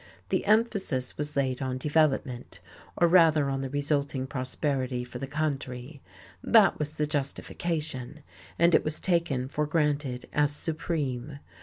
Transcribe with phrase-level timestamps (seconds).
[0.29, 2.59] The emphasis was laid on development,
[2.97, 6.01] or rather on the resulting prosperity for the country:
[6.43, 8.23] that was the justification,
[8.57, 11.37] and it was taken for granted as supreme.